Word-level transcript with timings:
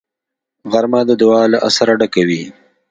غرمه 0.71 1.01
د 1.09 1.11
دعا 1.21 1.43
له 1.53 1.57
اثره 1.67 1.93
ډکه 1.99 2.21
وي 2.27 2.43